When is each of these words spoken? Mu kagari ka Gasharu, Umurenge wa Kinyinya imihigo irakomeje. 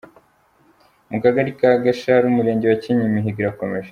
Mu 1.09 1.17
kagari 1.23 1.51
ka 1.59 1.69
Gasharu, 1.83 2.25
Umurenge 2.31 2.65
wa 2.67 2.77
Kinyinya 2.83 3.09
imihigo 3.11 3.39
irakomeje. 3.41 3.89